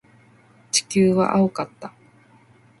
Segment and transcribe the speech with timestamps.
[0.71, 1.93] 地球は青かった。